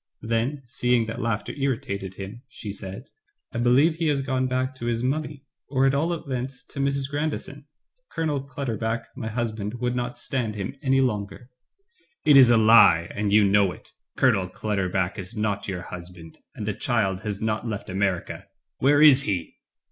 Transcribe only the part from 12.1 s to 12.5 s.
"It is